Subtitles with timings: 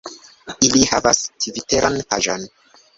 [0.69, 2.53] Ili havas tviteran paĝon